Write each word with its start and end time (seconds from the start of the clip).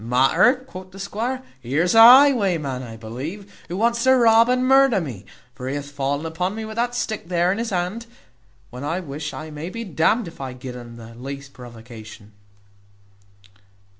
"Matter!" 0.03 0.63
quoth 0.65 0.89
the 0.89 0.97
squire, 0.99 1.43
"here's 1.59 1.93
a 1.93 1.99
highwayman, 2.01 2.81
I 2.81 2.97
believe, 2.97 3.63
who 3.67 3.77
wants 3.77 4.03
to 4.05 4.15
rob 4.15 4.49
and 4.49 4.65
murder 4.67 4.99
me 4.99 5.25
for 5.53 5.69
he 5.69 5.75
hath 5.75 5.91
fallen 5.91 6.25
upon 6.25 6.55
me 6.55 6.65
with 6.65 6.77
that 6.77 6.95
stick 6.95 7.27
there 7.27 7.51
in 7.51 7.59
his 7.59 7.69
hand, 7.69 8.07
when 8.71 8.83
I 8.83 8.99
wish 8.99 9.31
I 9.31 9.51
may 9.51 9.69
be 9.69 9.83
d 9.83 10.03
n'd 10.03 10.27
if 10.27 10.41
I 10.41 10.53
gid 10.53 10.75
un 10.75 10.95
the 10.95 11.13
least 11.13 11.53
provocation." 11.53 12.31